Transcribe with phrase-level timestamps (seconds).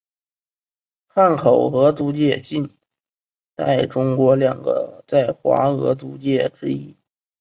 [1.05, 2.75] 汉口俄租界近
[3.55, 6.97] 代中国两个在华俄租界之一。